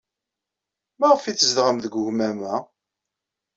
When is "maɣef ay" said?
0.99-1.35